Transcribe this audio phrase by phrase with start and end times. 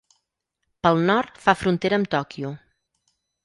[0.87, 2.55] Pel nord, fa frontera amb Tòquio.